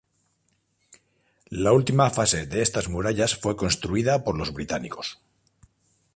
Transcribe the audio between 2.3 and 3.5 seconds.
de estas murallas